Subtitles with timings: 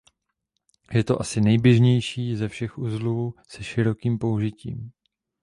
[0.91, 4.91] Je to asi nejběžnější ze všech uzlů se širokým použitím.